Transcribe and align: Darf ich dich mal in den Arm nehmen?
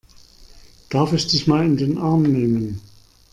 Darf 0.89 1.13
ich 1.13 1.27
dich 1.27 1.45
mal 1.45 1.63
in 1.63 1.77
den 1.77 1.99
Arm 1.99 2.23
nehmen? 2.23 2.81